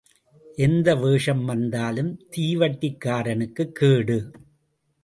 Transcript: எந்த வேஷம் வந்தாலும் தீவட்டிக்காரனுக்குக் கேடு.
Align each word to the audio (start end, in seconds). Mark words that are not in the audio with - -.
எந்த 0.55 0.95
வேஷம் 0.95 1.45
வந்தாலும் 1.45 2.19
தீவட்டிக்காரனுக்குக் 2.35 3.71
கேடு. 3.71 4.31